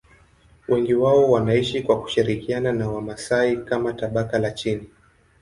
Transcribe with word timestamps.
Wengi 0.67 0.93
wao 0.93 1.31
wanaishi 1.31 1.81
kwa 1.83 2.01
kushirikiana 2.01 2.71
na 2.71 2.89
Wamasai 2.89 3.57
kama 3.57 3.93
tabaka 3.93 4.39
la 4.39 4.51
chini. 4.51 4.87